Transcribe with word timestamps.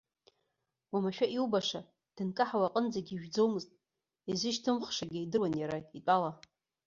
Уамашәа 0.91 1.27
иубаша, 1.35 1.79
дынкаҳауа 2.15 2.67
аҟынӡагьы 2.69 3.13
ижәӡомызт, 3.15 3.69
изышьҭымхшагьы 4.31 5.19
идыруан 5.21 5.53
иара 5.57 5.77
итәала. 5.97 6.31